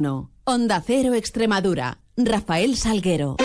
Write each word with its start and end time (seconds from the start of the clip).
No. 0.00 0.30
Onda 0.44 0.82
Cero 0.84 1.12
Extremadura. 1.12 1.98
Rafael 2.16 2.78
Salguero. 2.78 3.36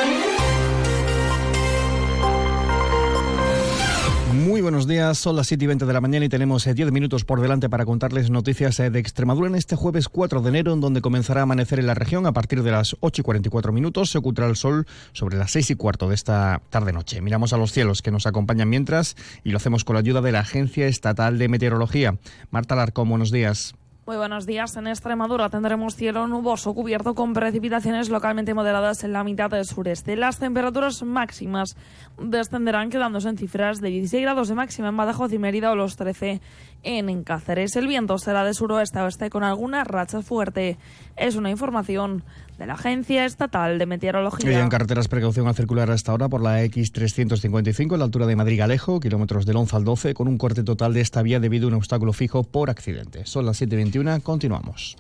Muy 4.34 4.62
buenos 4.62 4.88
días, 4.88 5.18
son 5.18 5.36
las 5.36 5.48
7 5.48 5.66
y 5.66 5.68
20 5.68 5.86
de 5.86 5.92
la 5.92 6.00
mañana 6.00 6.24
y 6.24 6.30
tenemos 6.30 6.64
10 6.64 6.80
eh, 6.80 6.92
minutos 6.92 7.26
por 7.26 7.42
delante 7.42 7.68
para 7.68 7.84
contarles 7.84 8.30
noticias 8.30 8.80
eh, 8.80 8.90
de 8.90 9.00
Extremadura 9.00 9.50
en 9.50 9.56
este 9.56 9.76
jueves 9.76 10.08
4 10.08 10.42
de 10.42 10.48
enero, 10.48 10.72
en 10.72 10.80
donde 10.80 11.02
comenzará 11.02 11.42
a 11.42 11.44
amanecer 11.44 11.80
en 11.80 11.88
la 11.88 11.94
región 11.94 12.26
a 12.26 12.32
partir 12.32 12.64
de 12.64 12.72
las 12.72 12.96
8 13.02 13.22
y 13.22 13.26
44 13.26 13.74
minutos. 13.74 14.12
Se 14.12 14.18
ocultará 14.18 14.48
el 14.48 14.56
sol 14.56 14.88
sobre 15.12 15.36
las 15.38 15.52
6 15.52 15.72
y 15.72 15.76
cuarto 15.76 16.08
de 16.08 16.16
esta 16.16 16.62
tarde-noche. 16.70 17.20
Miramos 17.20 17.52
a 17.52 17.58
los 17.58 17.74
cielos 17.74 18.02
que 18.02 18.12
nos 18.12 18.28
acompañan 18.28 18.70
mientras 18.70 19.18
y 19.44 19.50
lo 19.50 19.58
hacemos 19.58 19.84
con 19.84 19.96
la 19.96 20.00
ayuda 20.00 20.22
de 20.22 20.32
la 20.32 20.40
Agencia 20.40 20.88
Estatal 20.88 21.38
de 21.38 21.50
Meteorología. 21.50 22.18
Marta 22.50 22.76
Larcón, 22.76 23.10
buenos 23.10 23.32
días. 23.32 23.76
Muy 24.08 24.18
buenos 24.18 24.46
días. 24.46 24.76
En 24.76 24.86
Extremadura 24.86 25.50
tendremos 25.50 25.96
cielo 25.96 26.28
nuboso 26.28 26.76
cubierto 26.76 27.16
con 27.16 27.34
precipitaciones 27.34 28.10
localmente 28.10 28.54
moderadas 28.54 29.04
en 29.04 29.14
la 29.14 29.24
mitad 29.24 29.50
del 29.50 29.66
sureste. 29.66 30.16
Las 30.16 30.38
temperaturas 30.38 31.02
máximas 31.02 31.76
descenderán 32.22 32.92
quedándose 32.92 33.30
en 33.30 33.38
cifras 33.38 33.82
de 33.82 33.90
16 33.90 34.22
grados 34.22 34.48
de 34.48 34.54
máxima 34.54 34.90
en 34.90 34.98
Badajoz 34.98 35.34
y 35.34 35.40
Mérida 35.40 35.72
o 35.72 35.76
los 35.76 35.96
13 35.96 36.40
en 36.84 37.24
Cáceres. 37.24 37.76
El 37.78 37.88
viento 37.88 38.20
será 38.20 38.44
de 38.44 38.54
suroeste 38.54 39.00
a 39.00 39.06
oeste 39.06 39.32
con 39.32 39.44
alguna 39.44 39.84
racha 39.84 40.22
fuerte. 40.22 40.78
Es 41.18 41.36
una 41.36 41.50
información 41.50 42.24
de 42.60 42.68
la 42.68 42.74
Agencia 42.74 43.26
Estatal 43.26 43.80
de 43.80 43.86
Meteorología. 43.86 44.52
Y 44.52 44.56
en 44.56 44.70
carreteras 44.70 45.08
precaución 45.08 45.48
a 45.48 45.54
circular 45.54 45.90
hasta 45.92 46.12
ahora 46.12 46.30
por 46.30 46.42
la 46.42 46.64
X355 46.64 47.96
a 47.96 47.98
la 47.98 48.06
altura 48.06 48.28
de 48.28 48.36
Madrid-Galejo, 48.36 49.00
kilómetros 49.00 49.46
del 49.46 49.58
11 49.58 49.76
al 49.76 49.84
12, 49.84 50.14
con 50.14 50.28
un 50.28 50.38
corte 50.38 50.64
total 50.64 50.94
de 50.94 51.02
esta 51.02 51.22
vía 51.22 51.40
debido 51.40 51.66
a 51.66 51.70
un 51.70 51.74
obstáculo 51.74 52.14
fijo 52.14 52.44
por 52.44 52.70
accidente. 52.70 53.26
Son 53.26 53.46
las 53.46 53.62
7.21, 53.96 54.22
continuamos. 54.24 54.96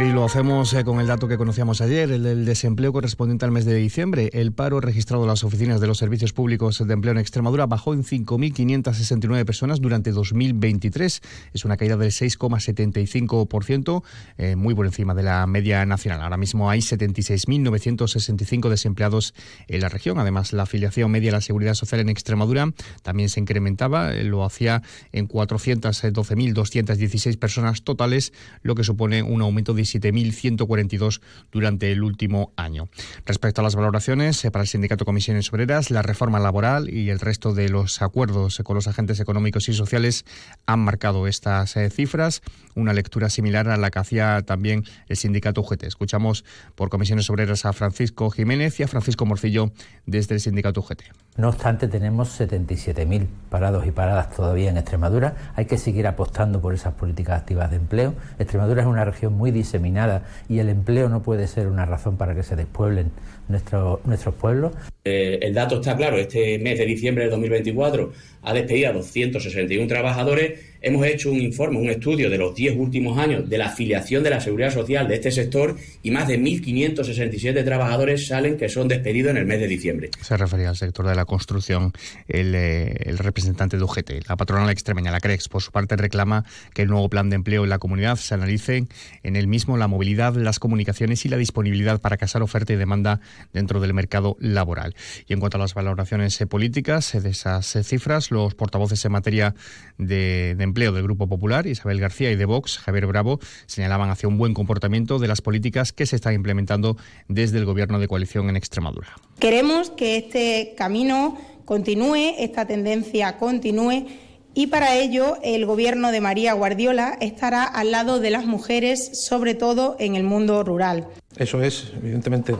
Y 0.00 0.12
lo 0.12 0.24
hacemos 0.24 0.72
eh, 0.72 0.82
con 0.82 0.98
el 0.98 1.06
dato 1.06 1.28
que 1.28 1.36
conocíamos 1.36 1.82
ayer, 1.82 2.10
el 2.10 2.46
desempleo 2.46 2.90
correspondiente 2.90 3.44
al 3.44 3.50
mes 3.50 3.66
de 3.66 3.74
diciembre. 3.74 4.30
El 4.32 4.52
paro 4.52 4.80
registrado 4.80 5.24
en 5.24 5.28
las 5.28 5.44
oficinas 5.44 5.78
de 5.78 5.86
los 5.86 5.98
servicios 5.98 6.32
públicos 6.32 6.78
de 6.78 6.90
empleo 6.90 7.12
en 7.12 7.18
Extremadura 7.18 7.66
bajó 7.66 7.92
en 7.92 8.02
5.569 8.02 9.44
personas 9.44 9.78
durante 9.78 10.12
2023. 10.12 11.20
Es 11.52 11.66
una 11.66 11.76
caída 11.76 11.98
del 11.98 12.12
6,75%, 12.12 14.02
eh, 14.38 14.56
muy 14.56 14.74
por 14.74 14.86
encima 14.86 15.12
de 15.12 15.22
la 15.22 15.46
media 15.46 15.84
nacional. 15.84 16.22
Ahora 16.22 16.38
mismo 16.38 16.70
hay 16.70 16.80
76.965 16.80 18.70
desempleados 18.70 19.34
en 19.68 19.82
la 19.82 19.90
región. 19.90 20.18
Además, 20.18 20.54
la 20.54 20.62
afiliación 20.62 21.10
media 21.10 21.28
a 21.30 21.34
la 21.34 21.42
seguridad 21.42 21.74
social 21.74 22.00
en 22.00 22.08
Extremadura 22.08 22.72
también 23.02 23.28
se 23.28 23.40
incrementaba. 23.40 24.14
Eh, 24.14 24.24
lo 24.24 24.46
hacía 24.46 24.80
en 25.12 25.28
412.216 25.28 27.38
personas 27.38 27.82
totales, 27.82 28.32
lo 28.62 28.74
que 28.74 28.82
supone 28.82 29.22
un 29.22 29.42
aumento 29.42 29.74
de 29.74 29.89
7.142 29.94 31.20
durante 31.50 31.92
el 31.92 32.02
último 32.02 32.52
año. 32.56 32.88
Respecto 33.26 33.60
a 33.60 33.64
las 33.64 33.74
valoraciones, 33.74 34.44
eh, 34.44 34.50
para 34.50 34.62
el 34.62 34.68
Sindicato 34.68 35.04
Comisiones 35.04 35.52
Obreras, 35.52 35.90
la 35.90 36.02
reforma 36.02 36.38
laboral 36.38 36.88
y 36.92 37.10
el 37.10 37.20
resto 37.20 37.54
de 37.54 37.68
los 37.68 38.02
acuerdos 38.02 38.60
con 38.64 38.74
los 38.74 38.86
agentes 38.86 39.20
económicos 39.20 39.68
y 39.68 39.72
sociales 39.72 40.24
han 40.66 40.80
marcado 40.80 41.26
estas 41.26 41.76
eh, 41.76 41.90
cifras, 41.90 42.42
una 42.74 42.92
lectura 42.92 43.28
similar 43.30 43.68
a 43.68 43.76
la 43.76 43.90
que 43.90 43.98
hacía 43.98 44.42
también 44.42 44.84
el 45.08 45.16
Sindicato 45.16 45.60
UGT. 45.60 45.84
Escuchamos 45.84 46.44
por 46.74 46.88
Comisiones 46.88 47.28
Obreras 47.30 47.64
a 47.64 47.72
Francisco 47.72 48.30
Jiménez 48.30 48.80
y 48.80 48.82
a 48.82 48.88
Francisco 48.88 49.26
Morcillo 49.26 49.72
desde 50.06 50.34
el 50.34 50.40
Sindicato 50.40 50.80
UGT. 50.80 51.02
No 51.40 51.48
obstante, 51.48 51.88
tenemos 51.88 52.38
77.000 52.38 53.26
parados 53.48 53.86
y 53.86 53.92
paradas 53.92 54.28
todavía 54.28 54.68
en 54.68 54.76
Extremadura. 54.76 55.32
Hay 55.56 55.64
que 55.64 55.78
seguir 55.78 56.06
apostando 56.06 56.60
por 56.60 56.74
esas 56.74 56.92
políticas 56.92 57.40
activas 57.40 57.70
de 57.70 57.76
empleo. 57.76 58.12
Extremadura 58.38 58.82
es 58.82 58.86
una 58.86 59.06
región 59.06 59.32
muy 59.32 59.50
diseminada 59.50 60.24
y 60.50 60.58
el 60.58 60.68
empleo 60.68 61.08
no 61.08 61.22
puede 61.22 61.46
ser 61.46 61.68
una 61.68 61.86
razón 61.86 62.18
para 62.18 62.34
que 62.34 62.42
se 62.42 62.56
despueblen 62.56 63.10
nuestros 63.50 64.34
pueblos. 64.34 64.72
Eh, 65.04 65.38
el 65.42 65.54
dato 65.54 65.76
está 65.76 65.96
claro, 65.96 66.18
este 66.18 66.58
mes 66.58 66.78
de 66.78 66.84
diciembre 66.84 67.24
de 67.24 67.30
2024 67.30 68.12
ha 68.42 68.54
despedido 68.54 68.90
a 68.90 68.92
261 68.92 69.86
trabajadores. 69.86 70.60
Hemos 70.82 71.04
hecho 71.06 71.30
un 71.30 71.40
informe, 71.40 71.78
un 71.78 71.90
estudio 71.90 72.30
de 72.30 72.38
los 72.38 72.54
10 72.54 72.76
últimos 72.76 73.18
años 73.18 73.48
de 73.48 73.58
la 73.58 73.66
afiliación 73.66 74.22
de 74.22 74.30
la 74.30 74.40
seguridad 74.40 74.72
social 74.72 75.08
de 75.08 75.16
este 75.16 75.30
sector 75.30 75.76
y 76.02 76.10
más 76.10 76.26
de 76.26 76.40
1.567 76.40 77.64
trabajadores 77.64 78.26
salen 78.26 78.56
que 78.56 78.68
son 78.70 78.88
despedidos 78.88 79.32
en 79.32 79.36
el 79.38 79.46
mes 79.46 79.60
de 79.60 79.68
diciembre. 79.68 80.10
Se 80.22 80.36
refería 80.38 80.70
al 80.70 80.76
sector 80.76 81.06
de 81.06 81.14
la 81.14 81.26
construcción 81.26 81.92
el, 82.28 82.54
eh, 82.54 82.96
el 83.00 83.18
representante 83.18 83.76
de 83.76 83.84
UGT. 83.84 84.28
La 84.28 84.36
patronal 84.36 84.70
extremeña, 84.70 85.10
la 85.10 85.20
CREX, 85.20 85.48
por 85.48 85.60
su 85.60 85.70
parte 85.70 85.96
reclama 85.96 86.44
que 86.72 86.82
el 86.82 86.88
nuevo 86.88 87.08
plan 87.10 87.28
de 87.28 87.36
empleo 87.36 87.64
en 87.64 87.70
la 87.70 87.78
comunidad 87.78 88.16
se 88.16 88.34
analice 88.34 88.84
en 89.22 89.36
el 89.36 89.48
mismo 89.48 89.76
la 89.76 89.86
movilidad, 89.86 90.34
las 90.34 90.58
comunicaciones 90.58 91.26
y 91.26 91.28
la 91.28 91.36
disponibilidad 91.36 92.00
para 92.00 92.16
casar 92.16 92.42
oferta 92.42 92.72
y 92.72 92.76
demanda 92.76 93.20
dentro 93.52 93.80
del 93.80 93.94
mercado 93.94 94.36
laboral. 94.40 94.94
Y 95.26 95.32
en 95.32 95.40
cuanto 95.40 95.56
a 95.56 95.60
las 95.60 95.74
valoraciones 95.74 96.40
eh, 96.40 96.46
políticas 96.46 97.14
eh, 97.14 97.20
de 97.20 97.30
esas 97.30 97.76
eh, 97.76 97.82
cifras, 97.82 98.30
los 98.30 98.54
portavoces 98.54 99.04
en 99.04 99.12
materia 99.12 99.54
de, 99.98 100.50
empleo 100.58 100.92
del 100.92 101.02
Grupo 101.02 101.28
Popular, 101.28 101.66
Isabel 101.66 102.00
García, 102.00 102.30
y 102.30 102.36
de 102.36 102.44
Vox, 102.44 102.78
Javier 102.78 103.06
Bravo, 103.06 103.40
señalaban 103.66 104.10
hacia 104.10 104.28
un 104.28 104.38
buen 104.38 104.54
comportamiento 104.54 105.18
de 105.18 105.28
las 105.28 105.40
políticas 105.40 105.92
que 105.92 106.06
se 106.06 106.16
están 106.16 106.34
implementando 106.34 106.96
desde 107.28 107.58
el 107.58 107.64
Gobierno 107.64 107.98
de 107.98 108.08
coalición 108.08 108.48
en 108.48 108.56
Extremadura. 108.56 109.08
Queremos 109.38 109.90
que 109.90 110.16
este 110.16 110.74
camino 110.76 111.38
continúe, 111.64 112.34
esta 112.38 112.66
tendencia 112.66 113.38
continúe 113.38 114.06
y 114.54 114.66
para 114.66 114.96
ello 114.96 115.36
el 115.42 115.66
Gobierno 115.66 116.12
de 116.12 116.20
María 116.20 116.52
Guardiola 116.54 117.16
estará 117.20 117.64
al 117.64 117.90
lado 117.90 118.20
de 118.20 118.30
las 118.30 118.46
mujeres, 118.46 119.24
sobre 119.26 119.54
todo 119.54 119.96
en 119.98 120.16
el 120.16 120.24
mundo 120.24 120.62
rural. 120.64 121.06
Eso 121.36 121.62
es, 121.62 121.92
evidentemente, 121.96 122.54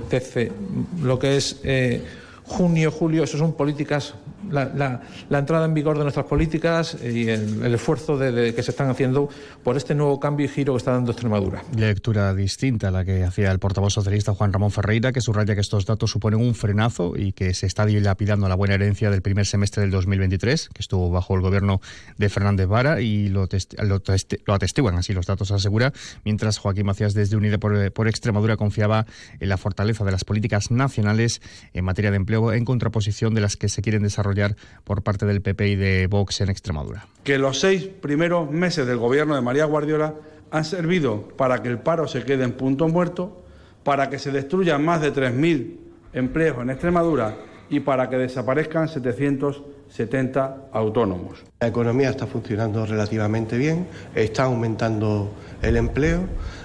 lo 1.02 1.18
que 1.18 1.36
es 1.36 1.60
eh, 1.64 2.02
junio, 2.44 2.90
julio, 2.90 3.24
eso 3.24 3.38
son 3.38 3.52
políticas 3.52 4.14
la, 4.48 5.00
entrada 5.30 5.64
en 5.66 5.74
vigor 5.74 5.96
de 5.98 6.04
nuestras 6.04 6.26
políticas 6.26 6.96
y 7.02 7.28
el, 7.28 7.74
esfuerzo 7.74 8.16
de, 8.16 8.54
que 8.54 8.62
se 8.62 8.70
están 8.70 8.88
haciendo 8.88 9.28
por 9.62 9.76
este 9.76 9.94
nuevo 9.94 10.18
cambio 10.18 10.46
y 10.46 10.48
giro 10.48 10.74
que 10.74 10.78
está 10.78 10.92
dando 10.92 11.12
Extremadura. 11.12 11.62
Lectura 11.76 12.34
distinta 12.34 12.88
a 12.88 12.90
la 12.90 13.04
que 13.04 13.24
hacía 13.24 13.50
el 13.50 13.58
portavoz 13.58 13.92
socialista 13.92 14.34
Juan 14.34 14.52
Ramón 14.52 14.70
Ferreira, 14.70 15.12
que 15.12 15.20
subraya 15.20 15.54
que 15.54 15.60
estos 15.60 15.86
datos 15.86 16.10
suponen 16.10 16.40
un 16.40 16.54
frenazo 16.54 17.14
y 17.16 17.32
que 17.32 17.54
se 17.54 17.66
está 17.66 17.86
dilapidando 17.86 18.48
la 18.48 18.54
buena 18.54 18.74
herencia 18.74 19.10
del 19.10 19.22
primer 19.22 19.46
semestre 19.46 19.82
del 19.82 19.90
2023, 19.90 20.70
que 20.72 20.82
estuvo 20.82 21.10
bajo 21.10 21.34
el 21.34 21.42
gobierno 21.42 21.80
de 22.16 22.28
Fernández 22.28 22.66
Vara 22.66 23.00
y 23.00 23.28
lo, 23.28 23.48
lo, 23.82 24.54
atestiguan 24.54 24.94
así 24.96 25.12
los 25.12 25.26
datos, 25.26 25.50
asegura, 25.50 25.92
mientras 26.24 26.58
Joaquín 26.58 26.86
Macías 26.86 27.14
desde 27.14 27.36
Unida 27.36 27.58
por, 27.58 27.92
por 27.92 28.08
Extremadura 28.08 28.56
confiaba 28.56 29.06
en 29.38 29.48
la 29.48 29.56
fortaleza 29.56 30.04
de 30.04 30.12
las 30.12 30.24
políticas 30.24 30.70
nacionales 30.70 31.42
en 31.72 31.84
materia 31.84 32.10
de 32.10 32.16
empleo 32.16 32.52
en 32.52 32.64
contraposición 32.64 33.34
de 33.34 33.40
las 33.40 33.56
que 33.56 33.68
se 33.68 33.82
quieren 33.82 34.02
desarrollar 34.02 34.29
por 34.84 35.02
parte 35.02 35.26
del 35.26 35.42
PP 35.42 35.68
y 35.68 35.76
de 35.76 36.06
Vox 36.06 36.40
en 36.40 36.50
Extremadura. 36.50 37.06
Que 37.24 37.38
los 37.38 37.60
seis 37.60 37.84
primeros 37.86 38.50
meses 38.50 38.86
del 38.86 38.98
gobierno 38.98 39.34
de 39.34 39.40
María 39.40 39.64
Guardiola 39.64 40.14
han 40.50 40.64
servido 40.64 41.28
para 41.36 41.62
que 41.62 41.68
el 41.68 41.78
paro 41.78 42.08
se 42.08 42.24
quede 42.24 42.44
en 42.44 42.52
punto 42.52 42.88
muerto, 42.88 43.44
para 43.84 44.10
que 44.10 44.18
se 44.18 44.30
destruyan 44.30 44.84
más 44.84 45.00
de 45.00 45.12
3.000 45.12 45.76
empleos 46.12 46.58
en 46.60 46.70
Extremadura 46.70 47.36
y 47.68 47.80
para 47.80 48.10
que 48.10 48.16
desaparezcan 48.16 48.88
770 48.88 50.68
autónomos. 50.72 51.44
La 51.60 51.68
economía 51.68 52.10
está 52.10 52.26
funcionando 52.26 52.84
relativamente 52.84 53.56
bien, 53.56 53.86
está 54.14 54.44
aumentando 54.44 55.30
el 55.62 55.76
empleo 55.76 56.24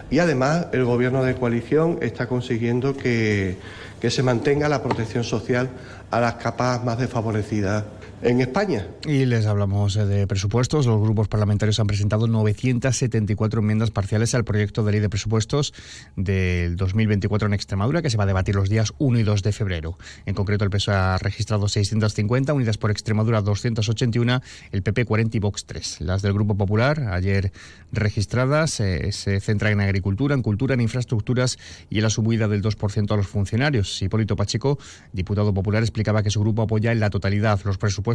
y 0.09 0.19
además 0.19 0.67
el 0.71 0.83
gobierno 0.83 1.23
de 1.23 1.35
coalición 1.35 1.99
está 2.01 2.27
consiguiendo 2.27 2.97
que, 2.97 3.57
que 4.05 4.11
se 4.11 4.21
mantenga 4.21 4.69
la 4.69 4.83
protección 4.83 5.23
social 5.23 5.67
a 6.11 6.19
las 6.19 6.35
capas 6.35 6.83
más 6.83 6.99
desfavorecidas 6.99 7.85
en 8.25 8.41
España. 8.41 8.87
Y 9.05 9.25
les 9.25 9.45
hablamos 9.45 9.95
eh, 9.95 10.05
de 10.05 10.25
presupuestos. 10.25 10.87
Los 10.87 10.99
grupos 10.99 11.27
parlamentarios 11.27 11.79
han 11.79 11.85
presentado 11.85 12.27
974 12.27 13.59
enmiendas 13.61 13.91
parciales 13.91 14.33
al 14.33 14.43
proyecto 14.43 14.83
de 14.83 14.93
ley 14.93 14.99
de 14.99 15.09
presupuestos 15.09 15.73
del 16.15 16.75
2024 16.75 17.47
en 17.47 17.53
Extremadura, 17.53 18.01
que 18.01 18.09
se 18.09 18.17
va 18.17 18.23
a 18.23 18.27
debatir 18.27 18.55
los 18.55 18.67
días 18.67 18.93
1 18.97 19.19
y 19.19 19.23
2 19.23 19.43
de 19.43 19.51
febrero. 19.51 19.97
En 20.25 20.33
concreto, 20.33 20.65
el 20.65 20.71
PSOE 20.71 20.95
ha 20.95 21.17
registrado 21.19 21.67
650, 21.67 22.53
Unidas 22.53 22.77
por 22.77 22.89
Extremadura 22.89 23.41
281, 23.41 24.41
el 24.71 24.81
PP 24.81 25.05
40 25.05 25.37
y 25.37 25.39
Vox 25.39 25.65
3. 25.65 26.01
Las 26.01 26.23
del 26.23 26.33
Grupo 26.33 26.55
Popular, 26.55 27.09
ayer 27.11 27.51
registradas, 27.91 28.79
eh, 28.79 29.11
se 29.11 29.39
centran 29.39 29.73
en 29.73 29.81
agricultura, 29.81 30.33
en 30.33 30.41
cultura, 30.41 30.73
en 30.73 30.81
infraestructuras 30.81 31.59
y 31.91 31.97
en 31.97 32.03
la 32.03 32.09
subida 32.09 32.47
del 32.47 32.63
2% 32.63 33.13
a 33.13 33.17
los 33.17 33.27
funcionarios. 33.27 34.01
Hipólito 34.01 34.35
Pacheco, 34.35 34.79
diputado 35.13 35.53
popular, 35.53 35.83
explicaba 35.83 36.23
que 36.23 36.31
su 36.31 36.39
grupo 36.41 36.63
apoya 36.63 36.91
en 36.91 36.99
la 36.99 37.11
totalidad 37.11 37.59
los 37.63 37.77
presupuestos 37.77 38.14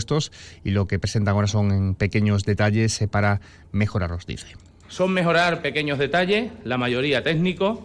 y 0.64 0.70
lo 0.70 0.86
que 0.86 0.98
presentan 0.98 1.34
ahora 1.34 1.46
son 1.46 1.94
pequeños 1.94 2.44
detalles 2.44 3.00
eh, 3.02 3.08
para 3.08 3.40
mejorarlos, 3.72 4.26
dice. 4.26 4.46
Son 4.88 5.12
mejorar 5.12 5.62
pequeños 5.62 5.98
detalles, 5.98 6.50
la 6.64 6.76
mayoría 6.76 7.22
técnicos, 7.22 7.78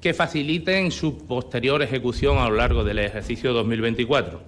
que 0.00 0.12
faciliten 0.12 0.90
su 0.90 1.26
posterior 1.26 1.82
ejecución 1.82 2.36
a 2.38 2.48
lo 2.48 2.56
largo 2.56 2.84
del 2.84 2.98
ejercicio 2.98 3.54
2024. 3.54 4.42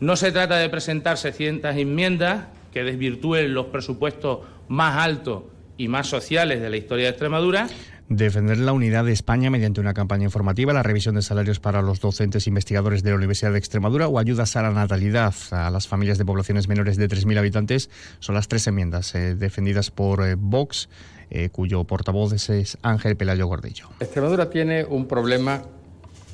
No 0.00 0.16
se 0.16 0.32
trata 0.32 0.56
de 0.56 0.68
presentar 0.68 1.18
600 1.18 1.76
enmiendas 1.76 2.46
que 2.72 2.82
desvirtúen 2.82 3.54
los 3.54 3.66
presupuestos 3.66 4.40
más 4.68 4.96
altos 4.96 5.44
y 5.76 5.88
más 5.88 6.08
sociales 6.08 6.60
de 6.60 6.70
la 6.70 6.76
historia 6.76 7.04
de 7.04 7.10
Extremadura. 7.10 7.68
Defender 8.10 8.58
la 8.58 8.72
unidad 8.72 9.04
de 9.04 9.12
España 9.12 9.50
mediante 9.50 9.80
una 9.80 9.94
campaña 9.94 10.24
informativa, 10.24 10.72
la 10.72 10.82
revisión 10.82 11.14
de 11.14 11.22
salarios 11.22 11.60
para 11.60 11.80
los 11.80 12.00
docentes 12.00 12.48
investigadores 12.48 13.04
de 13.04 13.10
la 13.10 13.16
Universidad 13.16 13.52
de 13.52 13.58
Extremadura 13.58 14.08
o 14.08 14.18
ayudas 14.18 14.56
a 14.56 14.62
la 14.62 14.72
natalidad 14.72 15.32
a 15.52 15.70
las 15.70 15.86
familias 15.86 16.18
de 16.18 16.24
poblaciones 16.24 16.66
menores 16.66 16.96
de 16.96 17.08
3.000 17.08 17.38
habitantes 17.38 17.88
son 18.18 18.34
las 18.34 18.48
tres 18.48 18.66
enmiendas 18.66 19.14
eh, 19.14 19.36
defendidas 19.36 19.92
por 19.92 20.26
eh, 20.26 20.34
Vox, 20.36 20.88
eh, 21.30 21.50
cuyo 21.50 21.84
portavoz 21.84 22.32
es 22.32 22.78
Ángel 22.82 23.16
Pelayo 23.16 23.46
Gordillo. 23.46 23.86
Extremadura 24.00 24.50
tiene 24.50 24.84
un 24.84 25.06
problema 25.06 25.62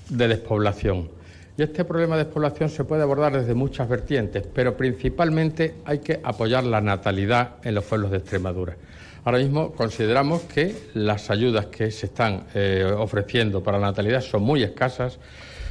de 0.09 0.29
despoblación. 0.29 1.11
Y 1.59 1.63
este 1.63 1.85
problema 1.85 2.17
de 2.17 2.25
despoblación 2.25 2.71
se 2.71 2.85
puede 2.85 3.03
abordar 3.03 3.39
desde 3.39 3.53
muchas 3.53 3.87
vertientes, 3.87 4.47
pero 4.47 4.79
principalmente 4.79 5.75
hay 5.85 5.99
que 5.99 6.21
apoyar 6.25 6.65
la 6.65 6.81
natalidad 6.81 7.57
en 7.65 7.75
los 7.75 7.85
pueblos 7.85 8.13
de 8.13 8.17
Extremadura. 8.17 8.79
Ahora 9.27 9.39
mismo 9.39 9.73
consideramos 9.73 10.43
que 10.43 10.73
las 10.95 11.31
ayudas 11.31 11.67
que 11.67 11.91
se 11.91 12.07
están 12.07 12.45
eh, 12.55 12.85
ofreciendo 12.97 13.61
para 13.61 13.77
la 13.77 13.89
natalidad 13.89 14.21
son 14.21 14.45
muy 14.45 14.63
escasas 14.63 15.19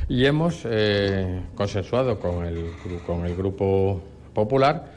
y 0.09 0.25
hemos 0.25 0.63
eh, 0.65 1.39
consensuado 1.55 2.19
con 2.19 2.45
el, 2.45 2.71
con 3.07 3.25
el 3.25 3.33
Grupo 3.33 4.03
Popular 4.33 4.91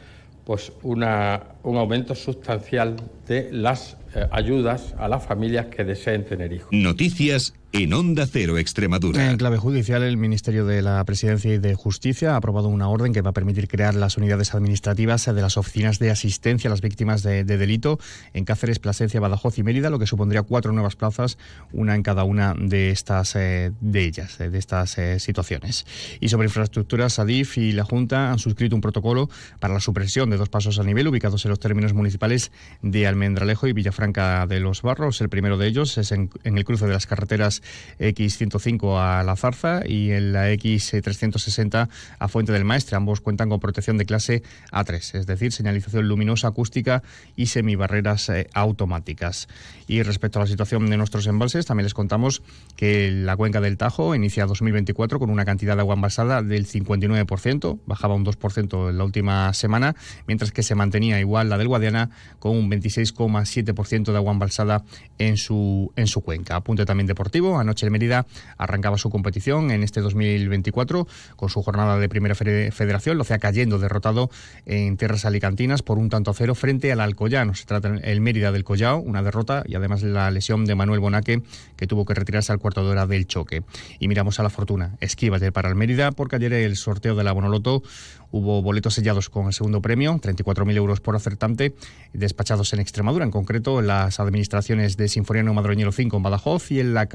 pues 0.44 0.72
una, 0.82 1.40
un 1.62 1.76
aumento 1.76 2.16
sustancial 2.16 2.96
de 3.28 3.48
las 3.52 3.96
eh, 4.16 4.26
ayudas 4.32 4.92
a 4.98 5.06
las 5.06 5.24
familias 5.24 5.66
que 5.66 5.84
deseen 5.84 6.24
tener 6.24 6.52
hijos. 6.52 6.70
Noticias 6.72 7.54
en 7.72 7.92
Onda 7.92 8.26
Cero 8.26 8.56
Extremadura. 8.56 9.30
En 9.30 9.36
clave 9.36 9.58
judicial, 9.58 10.02
el 10.02 10.16
Ministerio 10.16 10.64
de 10.64 10.80
la 10.80 11.04
Presidencia 11.04 11.52
y 11.52 11.58
de 11.58 11.74
Justicia 11.74 12.32
ha 12.32 12.36
aprobado 12.36 12.68
una 12.68 12.88
orden 12.88 13.12
que 13.12 13.20
va 13.20 13.30
a 13.30 13.34
permitir 13.34 13.68
crear 13.68 13.94
las 13.94 14.16
unidades 14.16 14.54
administrativas 14.54 15.26
de 15.26 15.40
las 15.40 15.58
oficinas 15.58 15.98
de 15.98 16.10
asistencia 16.10 16.68
a 16.68 16.70
las 16.70 16.80
víctimas 16.80 17.22
de, 17.22 17.44
delito 17.44 17.98
en 18.32 18.46
Cáceres, 18.46 18.78
Plasencia, 18.78 19.20
Badajoz 19.20 19.58
y 19.58 19.62
Mérida, 19.62 19.90
lo 19.90 19.98
que 19.98 20.06
supondría 20.06 20.42
cuatro 20.42 20.72
nuevas 20.72 20.96
plazas, 20.96 21.36
una 21.72 21.94
en 21.94 22.02
cada 22.02 22.24
una 22.24 22.54
de 22.58 22.90
estas 22.90 23.36
eh, 23.36 23.72
de 23.80 24.04
ellas, 24.04 24.40
eh, 24.40 24.48
de 24.48 24.58
estas 24.58 24.96
eh, 24.96 25.20
situaciones. 25.20 25.84
Y 26.20 26.30
sobre 26.30 26.46
infraestructuras, 26.46 27.18
ADIF 27.18 27.58
y 27.58 27.72
la 27.72 27.84
Junta 27.84 28.32
han 28.32 28.38
suscrito 28.38 28.76
un 28.76 28.80
protocolo 28.80 29.28
para 29.60 29.74
la 29.74 29.80
supresión 29.80 30.30
de 30.30 30.38
dos 30.38 30.48
pasos 30.48 30.78
a 30.78 30.84
nivel 30.84 31.06
ubicados 31.08 31.44
en 31.44 31.50
los 31.50 31.60
términos 31.60 31.92
municipales 31.92 32.50
de 32.80 33.06
Almendralejo 33.06 33.66
y 33.66 33.74
Villafranca 33.74 34.46
de 34.46 34.58
los 34.60 34.80
Barros. 34.80 35.20
El 35.20 35.28
primero 35.28 35.58
de 35.58 35.66
ellos 35.66 35.98
es 35.98 36.12
en 36.12 36.30
el 36.44 36.64
cruce 36.64 36.86
de 36.86 36.92
las 36.94 37.06
carreteras 37.06 37.57
X105 37.98 38.98
a 38.98 39.22
La 39.22 39.36
Zarza 39.36 39.82
y 39.86 40.10
en 40.10 40.32
la 40.32 40.50
X360 40.52 41.88
a 42.18 42.28
Fuente 42.28 42.52
del 42.52 42.64
Maestre. 42.64 42.96
Ambos 42.96 43.20
cuentan 43.20 43.48
con 43.48 43.60
protección 43.60 43.98
de 43.98 44.06
clase 44.06 44.42
A3, 44.72 45.18
es 45.18 45.26
decir, 45.26 45.52
señalización 45.52 46.08
luminosa 46.08 46.48
acústica 46.48 47.02
y 47.36 47.46
semibarreras 47.46 48.28
eh, 48.28 48.48
automáticas. 48.54 49.48
Y 49.86 50.02
respecto 50.02 50.38
a 50.38 50.42
la 50.42 50.46
situación 50.46 50.88
de 50.90 50.96
nuestros 50.96 51.26
embalses, 51.26 51.66
también 51.66 51.84
les 51.84 51.94
contamos 51.94 52.42
que 52.76 53.10
la 53.10 53.36
cuenca 53.36 53.60
del 53.60 53.76
Tajo 53.76 54.14
inicia 54.14 54.46
2024 54.46 55.18
con 55.18 55.30
una 55.30 55.44
cantidad 55.44 55.74
de 55.76 55.80
agua 55.80 55.94
envasada 55.94 56.42
del 56.42 56.66
59%, 56.66 57.78
bajaba 57.86 58.14
un 58.14 58.24
2% 58.24 58.90
en 58.90 58.98
la 58.98 59.04
última 59.04 59.52
semana, 59.54 59.96
mientras 60.26 60.52
que 60.52 60.62
se 60.62 60.74
mantenía 60.74 61.20
igual 61.20 61.48
la 61.48 61.58
del 61.58 61.68
Guadiana 61.68 62.10
con 62.38 62.56
un 62.56 62.70
26,7% 62.70 64.12
de 64.12 64.16
agua 64.16 64.32
embalsada 64.32 64.84
en 65.18 65.36
su, 65.36 65.92
en 65.96 66.06
su 66.06 66.20
cuenca. 66.20 66.56
Apunte 66.56 66.84
también 66.84 67.06
deportivo 67.06 67.47
Anoche 67.56 67.86
el 67.86 67.92
Mérida 67.92 68.26
arrancaba 68.58 68.98
su 68.98 69.08
competición 69.08 69.70
en 69.70 69.82
este 69.82 70.00
2024 70.00 71.06
con 71.36 71.48
su 71.48 71.62
jornada 71.62 71.98
de 71.98 72.08
primera 72.08 72.34
federación. 72.34 73.16
Lo 73.16 73.22
hacía 73.22 73.38
cayendo 73.38 73.78
derrotado 73.78 74.30
en 74.66 74.96
tierras 74.96 75.24
alicantinas 75.24 75.82
por 75.82 75.98
un 75.98 76.10
tanto 76.10 76.30
a 76.30 76.34
cero 76.34 76.54
frente 76.54 76.92
al 76.92 77.00
Alcoyano. 77.00 77.54
Se 77.54 77.64
trata 77.64 77.88
el 78.02 78.20
Mérida 78.20 78.52
del 78.52 78.64
Collao, 78.64 78.98
una 78.98 79.22
derrota 79.22 79.62
y 79.66 79.74
además 79.74 80.02
la 80.02 80.30
lesión 80.30 80.64
de 80.64 80.74
Manuel 80.74 81.00
Bonaque 81.00 81.42
que 81.76 81.86
tuvo 81.86 82.04
que 82.04 82.14
retirarse 82.14 82.52
al 82.52 82.58
cuarto 82.58 82.84
de 82.84 82.90
hora 82.90 83.06
del 83.06 83.26
choque. 83.26 83.62
Y 83.98 84.08
miramos 84.08 84.38
a 84.40 84.42
la 84.42 84.50
fortuna. 84.50 84.96
Esquívate 85.00 85.52
para 85.52 85.68
el 85.68 85.74
Mérida 85.74 86.12
porque 86.12 86.36
ayer 86.36 86.52
el 86.52 86.76
sorteo 86.76 87.14
de 87.14 87.24
la 87.24 87.32
Bonoloto 87.32 87.82
Hubo 88.30 88.62
boletos 88.62 88.94
sellados 88.94 89.30
con 89.30 89.46
el 89.46 89.52
segundo 89.52 89.80
premio, 89.80 90.14
34.000 90.14 90.76
euros 90.76 91.00
por 91.00 91.16
acertante, 91.16 91.74
despachados 92.12 92.72
en 92.72 92.80
Extremadura, 92.80 93.24
en 93.24 93.30
concreto 93.30 93.80
en 93.80 93.86
las 93.86 94.20
administraciones 94.20 94.96
de 94.96 95.08
Sinfoniano 95.08 95.54
Madroñero 95.54 95.92
5 95.92 96.16
en 96.16 96.22
Badajoz 96.22 96.70
y 96.70 96.80
en 96.80 96.94
la, 96.94 97.08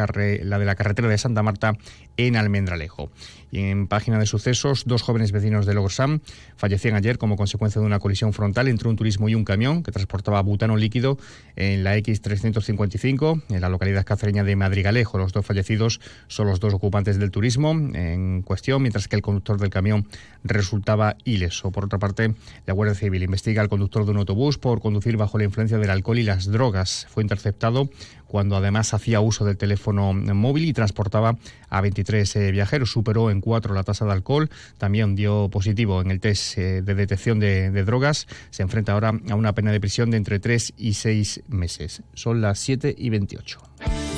la 0.44 0.60
de 0.60 0.66
la 0.66 0.76
carretera 0.76 1.08
de 1.08 1.18
Santa 1.18 1.44
Marta 1.44 1.78
en 2.18 2.36
Almendralejo. 2.36 3.12
En 3.56 3.86
página 3.86 4.18
de 4.18 4.26
sucesos, 4.26 4.86
dos 4.88 5.04
jóvenes 5.04 5.32
vecinos 5.32 5.68
de 5.68 5.76
Logorsam 5.76 6.22
fallecían 6.56 6.96
ayer 6.96 7.20
como 7.20 7.36
consecuencia 7.36 7.80
de 7.80 7.86
una 7.86 8.00
colisión 8.00 8.34
frontal 8.34 8.68
entre 8.68 8.90
un 8.90 8.96
turismo 8.96 9.30
y 9.30 9.36
un 9.36 9.46
camión 9.46 9.84
que 9.84 9.92
transportaba 9.92 10.42
butano 10.42 10.76
líquido 10.76 11.20
en 11.56 11.84
la 11.84 11.96
X355, 11.96 13.44
en 13.50 13.62
la 13.62 13.70
localidad 13.70 14.06
cacereña 14.06 14.44
de 14.44 14.56
Madrigalejo. 14.56 15.20
Los 15.20 15.34
dos 15.34 15.46
fallecidos 15.46 16.02
son 16.28 16.48
los 16.48 16.60
dos 16.60 16.74
ocupantes 16.74 17.20
del 17.20 17.30
turismo 17.30 17.74
en 17.94 18.42
cuestión, 18.42 18.82
mientras 18.82 19.08
que 19.08 19.18
el 19.18 19.22
conductor 19.22 19.60
del 19.60 19.70
camión 19.70 20.08
resultaba 20.44 21.16
ileso. 21.24 21.70
Por 21.72 21.86
otra 21.86 22.00
parte, 22.00 22.34
la 22.66 22.74
Guardia 22.74 22.96
Civil 22.96 23.22
investiga 23.22 23.62
al 23.62 23.70
conductor 23.70 24.04
de 24.06 24.12
un 24.12 24.18
autobús 24.18 24.58
por 24.58 24.82
conducir 24.82 25.16
bajo 25.16 25.38
la 25.38 25.44
influencia 25.44 25.78
del 25.78 25.92
alcohol 25.92 26.18
y 26.18 26.24
las 26.24 26.48
drogas. 26.48 27.06
Fue 27.08 27.22
interceptado 27.22 27.88
cuando 28.34 28.58
además 28.58 28.96
hacía 28.96 29.22
uso 29.22 29.46
del 29.46 29.58
teléfono 29.58 30.12
móvil 30.12 30.66
y 30.66 30.74
transportaba 30.74 31.38
a 31.70 31.82
23 31.82 32.36
eh, 32.36 32.52
viajeros. 32.52 32.92
Superó 32.92 33.30
en 33.30 33.42
4 33.42 33.76
la 33.76 33.84
tasa 33.84 34.06
de 34.06 34.12
alcohol, 34.12 34.50
también 34.80 35.14
dio 35.14 35.50
positivo 35.52 36.02
en 36.02 36.10
el 36.10 36.20
test 36.20 36.58
eh, 36.58 36.82
de 36.82 36.96
detección 36.96 37.38
de, 37.40 37.70
de, 37.70 37.84
drogas. 37.84 38.26
Se 38.50 38.64
enfrenta 38.64 38.94
ahora 38.94 39.12
a 39.30 39.36
una 39.36 39.54
pena 39.54 39.72
de 39.72 39.80
prisión 39.80 40.10
de 40.10 40.18
entre 40.18 40.40
3 40.40 40.74
y 40.78 40.96
6 40.96 41.44
meses. 41.48 42.02
Son 42.16 42.42
las 42.42 42.58
7 42.58 42.96
y 42.98 43.12
28. 43.12 43.60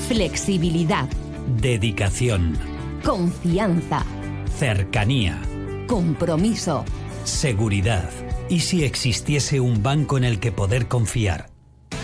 Flexibilidad. 0.08 1.10
Dedicación. 1.60 2.54
Confianza. 3.04 4.06
Cercanía. 4.58 5.42
Compromiso. 5.88 6.86
Seguridad. 7.26 8.10
¿Y 8.48 8.62
si 8.62 8.86
existiese 8.86 9.60
un 9.60 9.84
banco 9.84 10.18
en 10.18 10.24
el 10.24 10.40
que 10.40 10.54
poder 10.54 10.88
confiar? 10.88 11.50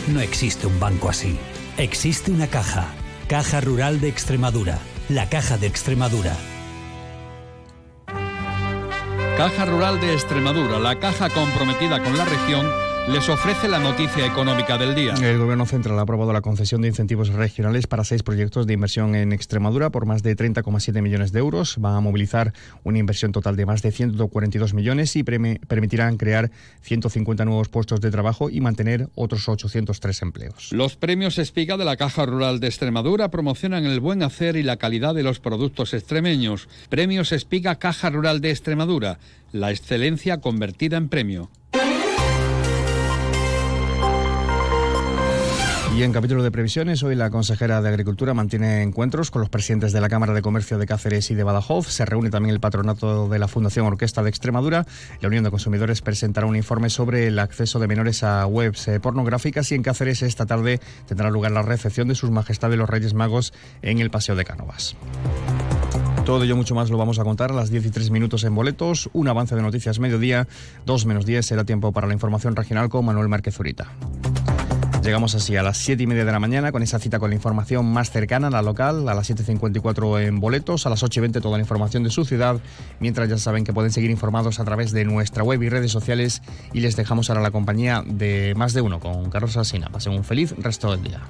No 0.10 0.20
existe 0.20 0.68
un 0.68 0.78
banco 0.78 1.08
así. 1.08 1.38
Existe 1.78 2.32
una 2.32 2.48
caja, 2.48 2.86
Caja 3.28 3.62
Rural 3.62 4.02
de 4.02 4.10
Extremadura, 4.10 4.78
la 5.08 5.30
Caja 5.30 5.58
de 5.58 5.68
Extremadura. 5.68 6.36
Caja 9.38 9.66
Rural 9.66 10.00
de 10.02 10.14
Extremadura, 10.14 10.80
la 10.80 11.00
caja 11.00 11.30
comprometida 11.30 12.04
con 12.04 12.18
la 12.18 12.26
región 12.26 12.70
les 13.10 13.28
ofrece 13.30 13.68
la 13.68 13.80
noticia 13.80 14.26
económica 14.26 14.78
del 14.78 14.94
día. 14.94 15.14
El 15.22 15.40
Gobierno 15.40 15.66
Central 15.66 15.98
ha 15.98 16.04
aprobado 16.04 16.32
la 16.34 16.42
concesión 16.42 16.82
de 16.82 16.88
incentivos 16.88 17.30
regionales 17.30 17.88
para 17.88 18.04
seis 18.04 18.22
proyectos 18.22 18.68
de 18.68 18.74
inversión 18.74 19.16
en 19.16 19.32
Extremadura 19.32 19.90
por 19.90 20.06
más 20.06 20.22
de 20.22 20.38
30,7 20.38 21.02
millones 21.02 21.32
de 21.32 21.40
euros. 21.40 21.78
Van 21.80 21.96
a 21.96 22.00
movilizar 22.00 22.54
una 22.84 23.00
inversión 23.00 23.32
total 23.32 23.56
de 23.56 23.66
más 23.66 23.82
de 23.82 23.92
142 23.92 24.74
millones 24.74 25.16
y 25.16 25.24
permitirán 25.24 26.18
crear 26.18 26.52
150 26.82 27.44
nuevos 27.44 27.70
puestos 27.70 28.02
de 28.02 28.12
trabajo 28.12 28.50
y 28.50 28.62
mantener 28.62 29.10
otros 29.16 29.50
803 29.50 30.22
empleos. 30.22 30.70
Los 30.72 30.96
premios 30.96 31.40
Espiga 31.40 31.78
de 31.78 31.86
la 31.86 31.98
Caja 31.98 32.26
Rural 32.26 32.60
de 32.60 32.68
Extremadura 32.68 33.32
promocionan 33.32 33.86
el 33.86 34.00
buen 34.00 34.22
hacer 34.22 34.56
y 34.56 34.64
la 34.64 34.78
calidad 34.78 35.16
de 35.16 35.24
los 35.24 35.40
productos 35.40 35.94
extremeños. 35.94 36.70
Premios 36.90 37.32
Espiga 37.32 37.76
Caja 37.76 38.12
Rural 38.12 38.42
de 38.42 38.52
Extremadura, 38.52 39.18
la 39.52 39.72
excelencia 39.72 40.40
convertida 40.40 40.98
en 40.98 41.10
premio. 41.10 41.50
En 46.04 46.14
capítulo 46.14 46.42
de 46.42 46.50
previsiones, 46.50 47.04
hoy 47.04 47.14
la 47.14 47.30
consejera 47.30 47.80
de 47.80 47.88
Agricultura 47.88 48.34
mantiene 48.34 48.82
encuentros 48.82 49.30
con 49.30 49.40
los 49.40 49.50
presidentes 49.50 49.94
de 49.94 50.02
la 50.02 50.10
Cámara 50.10 50.34
de 50.34 50.42
Comercio 50.42 50.80
de 50.80 50.88
Cáceres 50.88 51.30
y 51.30 51.36
de 51.36 51.44
Badajoz. 51.44 51.90
Se 51.90 52.06
reúne 52.06 52.32
también 52.32 52.56
el 52.56 52.60
patronato 52.60 53.30
de 53.30 53.38
la 53.38 53.48
Fundación 53.48 53.86
Orquesta 53.86 54.24
de 54.24 54.30
Extremadura. 54.30 54.88
La 55.20 55.28
Unión 55.28 55.44
de 55.44 55.52
Consumidores 55.52 56.02
presentará 56.02 56.48
un 56.48 56.56
informe 56.56 56.90
sobre 56.90 57.28
el 57.28 57.38
acceso 57.38 57.78
de 57.78 57.88
menores 57.88 58.24
a 58.24 58.48
webs 58.48 58.88
eh, 58.88 59.00
pornográficas 59.00 59.72
y 59.72 59.76
en 59.76 59.84
Cáceres 59.84 60.24
esta 60.24 60.48
tarde 60.48 60.80
tendrá 61.06 61.30
lugar 61.30 61.52
la 61.52 61.62
recepción 61.62 62.08
de 62.08 62.16
sus 62.16 62.32
majestades 62.32 62.80
los 62.80 62.90
Reyes 62.90 63.14
Magos 63.14 63.54
en 63.84 64.00
el 64.00 64.10
Paseo 64.10 64.36
de 64.36 64.44
Cánovas. 64.44 64.96
Todo 66.26 66.44
ello 66.44 66.56
mucho 66.56 66.74
más 66.74 66.90
lo 66.90 66.98
vamos 66.98 67.20
a 67.20 67.24
contar 67.24 67.52
a 67.52 67.54
las 67.54 67.70
13 67.70 68.10
minutos 68.10 68.44
en 68.44 68.56
boletos. 68.56 69.08
Un 69.14 69.28
avance 69.28 69.56
de 69.56 69.62
noticias 69.62 70.00
mediodía, 70.00 70.48
2 70.88 71.06
menos 71.06 71.28
10 71.28 71.46
será 71.46 71.64
tiempo 71.64 71.92
para 71.92 72.08
la 72.08 72.14
información 72.14 72.56
regional 72.56 72.90
con 72.90 73.06
Manuel 73.06 73.28
Márquez 73.28 73.54
Zurita. 73.54 73.92
Llegamos 75.04 75.34
así 75.34 75.56
a 75.56 75.64
las 75.64 75.78
7 75.78 76.04
y 76.04 76.06
media 76.06 76.26
de 76.26 76.32
la 76.32 76.40
mañana 76.40 76.72
con 76.72 76.84
esa 76.84 77.00
cita 77.00 77.18
con 77.18 77.32
la 77.32 77.36
información 77.36 77.92
más 77.92 78.12
cercana, 78.12 78.52
la 78.52 78.62
local, 78.62 79.10
a 79.10 79.16
las 79.16 79.32
7.54 79.32 80.22
en 80.22 80.40
boletos, 80.40 80.86
a 80.86 80.92
las 80.92 81.02
8 81.02 81.20
y 81.20 81.22
20 81.22 81.42
toda 81.42 81.58
la 81.58 81.64
información 81.64 82.04
de 82.04 82.12
su 82.12 82.24
ciudad, 82.24 82.60
mientras 83.00 83.28
ya 83.28 83.40
saben 83.40 83.64
que 83.64 83.74
pueden 83.74 83.92
seguir 83.92 84.12
informados 84.12 84.60
a 84.60 84.64
través 84.64 84.92
de 84.92 85.04
nuestra 85.04 85.44
web 85.44 85.64
y 85.64 85.70
redes 85.70 85.92
sociales 85.92 86.44
y 86.72 86.82
les 86.82 86.96
dejamos 86.96 87.32
ahora 87.32 87.42
la 87.42 87.50
compañía 87.50 88.04
de 88.06 88.54
más 88.56 88.74
de 88.74 88.82
uno 88.82 89.00
con 89.00 89.32
Carlos 89.32 89.58
Alsina. 89.58 89.90
Pasen 89.90 90.14
un 90.14 90.24
feliz 90.24 90.54
resto 90.60 90.92
del 90.92 91.02
día. 91.02 91.22